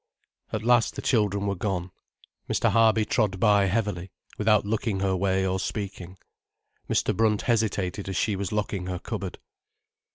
At 0.51 0.63
last 0.63 0.95
the 0.95 1.01
children 1.03 1.45
were 1.45 1.53
gone. 1.53 1.91
Mr. 2.49 2.71
Harby 2.71 3.05
trod 3.05 3.39
by 3.39 3.65
heavily, 3.67 4.09
without 4.35 4.65
looking 4.65 5.01
her 5.01 5.15
way, 5.15 5.45
or 5.45 5.59
speaking. 5.59 6.17
Mr. 6.89 7.15
Brunt 7.15 7.43
hesitated 7.43 8.09
as 8.09 8.15
she 8.17 8.35
was 8.35 8.51
locking 8.51 8.87
her 8.87 8.97
cupboard. 8.97 9.37